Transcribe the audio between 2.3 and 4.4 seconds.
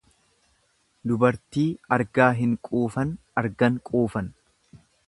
hin quufan argan quufan.